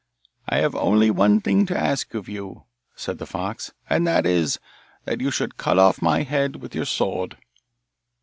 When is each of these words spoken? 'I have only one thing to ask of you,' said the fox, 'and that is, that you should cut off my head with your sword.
'I 0.49 0.57
have 0.57 0.73
only 0.77 1.11
one 1.11 1.41
thing 1.41 1.67
to 1.67 1.77
ask 1.77 2.15
of 2.15 2.27
you,' 2.27 2.63
said 2.95 3.19
the 3.19 3.27
fox, 3.27 3.71
'and 3.87 4.07
that 4.07 4.25
is, 4.25 4.57
that 5.05 5.21
you 5.21 5.29
should 5.29 5.57
cut 5.57 5.77
off 5.77 6.01
my 6.01 6.23
head 6.23 6.55
with 6.55 6.73
your 6.73 6.85
sword. 6.85 7.37